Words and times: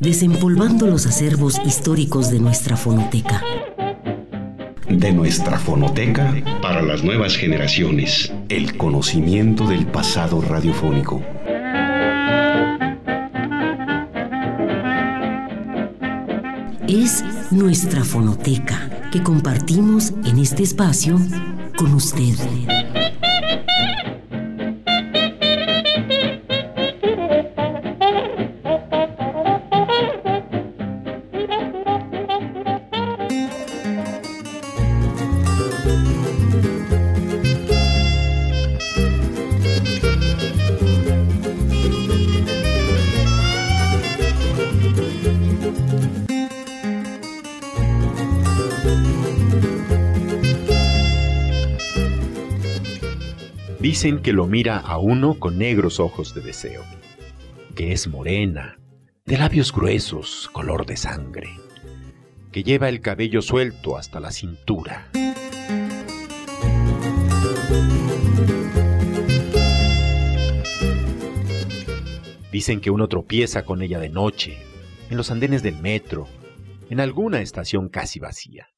desempolvando 0.00 0.86
los 0.86 1.06
acervos 1.06 1.60
históricos 1.64 2.30
de 2.30 2.40
nuestra 2.40 2.76
fonoteca. 2.76 3.42
De 4.88 5.12
nuestra 5.12 5.58
fonoteca 5.58 6.34
para 6.62 6.82
las 6.82 7.04
nuevas 7.04 7.36
generaciones, 7.36 8.32
el 8.48 8.76
conocimiento 8.76 9.66
del 9.66 9.86
pasado 9.86 10.40
radiofónico. 10.40 11.22
Es 16.88 17.22
nuestra 17.52 18.02
fonoteca 18.02 18.90
que 19.12 19.22
compartimos 19.22 20.12
en 20.24 20.38
este 20.38 20.64
espacio 20.64 21.20
con 21.76 21.94
usted. 21.94 22.34
Dicen 53.80 54.20
que 54.20 54.32
lo 54.32 54.46
mira 54.46 54.78
a 54.78 54.98
uno 54.98 55.38
con 55.38 55.58
negros 55.58 56.00
ojos 56.00 56.32
de 56.32 56.42
deseo, 56.42 56.84
que 57.74 57.92
es 57.92 58.08
morena, 58.08 58.78
de 59.24 59.36
labios 59.36 59.72
gruesos, 59.72 60.48
color 60.52 60.86
de 60.86 60.96
sangre, 60.96 61.48
que 62.52 62.62
lleva 62.62 62.88
el 62.88 63.00
cabello 63.00 63.42
suelto 63.42 63.96
hasta 63.96 64.20
la 64.20 64.30
cintura. 64.30 65.10
Dicen 72.52 72.80
que 72.80 72.90
uno 72.90 73.08
tropieza 73.08 73.64
con 73.64 73.82
ella 73.82 73.98
de 73.98 74.08
noche, 74.08 74.58
en 75.08 75.16
los 75.16 75.30
andenes 75.30 75.62
del 75.62 75.80
metro, 75.80 76.28
en 76.88 77.00
alguna 77.00 77.40
estación 77.40 77.88
casi 77.88 78.18
vacía, 78.18 78.68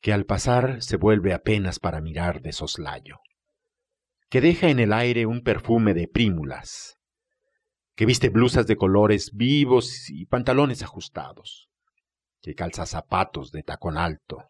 que 0.00 0.12
al 0.12 0.24
pasar 0.26 0.82
se 0.82 0.96
vuelve 0.96 1.34
apenas 1.34 1.78
para 1.78 2.00
mirar 2.00 2.40
de 2.40 2.52
soslayo 2.52 3.18
que 4.28 4.40
deja 4.40 4.68
en 4.68 4.80
el 4.80 4.92
aire 4.92 5.26
un 5.26 5.42
perfume 5.42 5.94
de 5.94 6.08
prímulas, 6.08 6.98
que 7.94 8.06
viste 8.06 8.28
blusas 8.28 8.66
de 8.66 8.76
colores 8.76 9.30
vivos 9.34 10.10
y 10.10 10.26
pantalones 10.26 10.82
ajustados, 10.82 11.68
que 12.42 12.54
calza 12.54 12.86
zapatos 12.86 13.52
de 13.52 13.62
tacón 13.62 13.96
alto. 13.96 14.44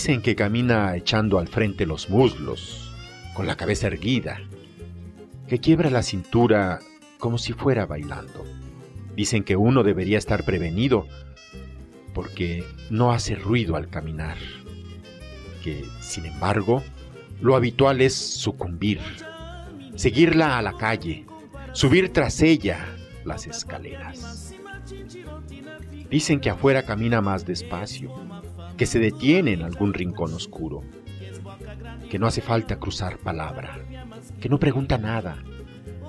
Dicen 0.00 0.22
que 0.22 0.34
camina 0.34 0.96
echando 0.96 1.38
al 1.38 1.46
frente 1.46 1.84
los 1.84 2.08
muslos, 2.08 2.90
con 3.34 3.46
la 3.46 3.58
cabeza 3.58 3.86
erguida, 3.86 4.40
que 5.46 5.58
quiebra 5.58 5.90
la 5.90 6.02
cintura 6.02 6.78
como 7.18 7.36
si 7.36 7.52
fuera 7.52 7.84
bailando. 7.84 8.46
Dicen 9.14 9.44
que 9.44 9.56
uno 9.56 9.82
debería 9.82 10.16
estar 10.16 10.42
prevenido 10.42 11.06
porque 12.14 12.64
no 12.88 13.12
hace 13.12 13.34
ruido 13.34 13.76
al 13.76 13.90
caminar, 13.90 14.38
que, 15.62 15.84
sin 16.00 16.24
embargo, 16.24 16.82
lo 17.42 17.54
habitual 17.54 18.00
es 18.00 18.14
sucumbir, 18.14 19.00
seguirla 19.96 20.56
a 20.56 20.62
la 20.62 20.78
calle, 20.78 21.26
subir 21.74 22.10
tras 22.10 22.40
ella 22.40 22.86
las 23.26 23.46
escaleras. 23.46 24.54
Dicen 26.10 26.40
que 26.40 26.50
afuera 26.50 26.82
camina 26.82 27.20
más 27.20 27.46
despacio, 27.46 28.12
que 28.76 28.84
se 28.86 28.98
detiene 28.98 29.52
en 29.52 29.62
algún 29.62 29.94
rincón 29.94 30.34
oscuro, 30.34 30.82
que 32.10 32.18
no 32.18 32.26
hace 32.26 32.40
falta 32.40 32.80
cruzar 32.80 33.18
palabra, 33.18 33.78
que 34.40 34.48
no 34.48 34.58
pregunta 34.58 34.98
nada, 34.98 35.36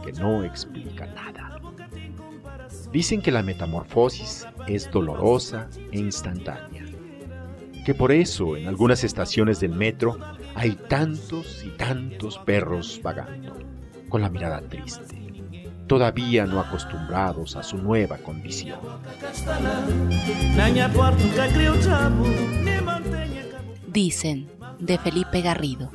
que 0.04 0.12
no 0.14 0.44
explica 0.44 1.06
nada. 1.06 1.60
Dicen 2.92 3.22
que 3.22 3.32
la 3.32 3.44
metamorfosis 3.44 4.48
es 4.68 4.90
dolorosa 4.90 5.70
e 5.92 6.00
instantánea, 6.00 6.84
que 7.86 7.94
por 7.94 8.12
eso 8.12 8.58
en 8.58 8.68
algunas 8.68 9.04
estaciones 9.04 9.60
del 9.60 9.76
metro 9.76 10.18
hay 10.56 10.72
tantos 10.90 11.64
y 11.64 11.70
tantos 11.78 12.40
perros 12.40 13.00
vagando, 13.04 13.56
con 14.10 14.22
la 14.22 14.30
mirada 14.30 14.62
triste, 14.62 15.21
todavía 15.92 16.46
no 16.46 16.62
acostumbrados 16.62 17.58
a 17.58 17.64
su 17.64 17.78
nueva 17.78 18.18
condición. 18.18 18.80
Dicen 23.88 24.50
de 24.80 24.98
Felipe 24.98 25.42
Garrido. 25.42 25.92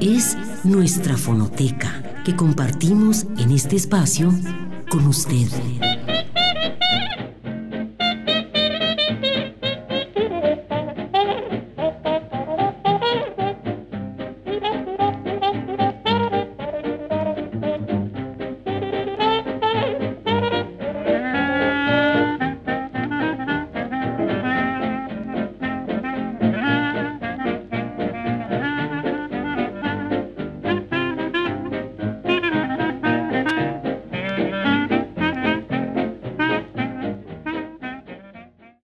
es 0.00 0.36
nuestra 0.64 1.16
fonoteca 1.16 2.02
que 2.24 2.34
compartimos 2.34 3.22
en 3.38 3.52
este 3.52 3.76
espacio 3.76 4.32
con 4.90 5.06
usted. 5.06 5.46